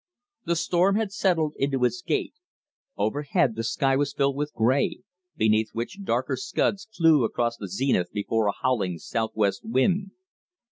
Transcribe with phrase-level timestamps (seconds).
[0.45, 2.33] The storm had settled into its gait.
[2.97, 5.01] Overhead the sky was filled with gray,
[5.37, 10.09] beneath which darker scuds flew across the zenith before a howling southwest wind.